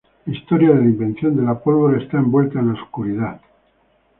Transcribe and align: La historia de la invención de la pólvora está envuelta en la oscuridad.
La 0.25 0.33
historia 0.33 0.69
de 0.73 0.77
la 0.81 0.85
invención 0.89 1.35
de 1.35 1.43
la 1.43 1.59
pólvora 1.59 2.01
está 2.03 2.17
envuelta 2.17 2.57
en 2.57 2.73
la 2.73 2.73
oscuridad. 2.81 3.39